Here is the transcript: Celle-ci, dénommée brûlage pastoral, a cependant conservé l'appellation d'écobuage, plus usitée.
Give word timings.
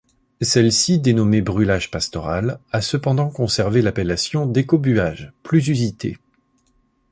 Celle-ci, 0.41 0.97
dénommée 0.97 1.43
brûlage 1.43 1.91
pastoral, 1.91 2.59
a 2.71 2.81
cependant 2.81 3.29
conservé 3.29 3.83
l'appellation 3.83 4.47
d'écobuage, 4.47 5.31
plus 5.43 5.67
usitée. 5.67 6.17